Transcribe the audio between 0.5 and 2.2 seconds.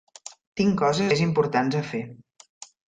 Tinc coses més importants a fer.